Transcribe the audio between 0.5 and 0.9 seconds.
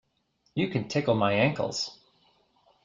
You can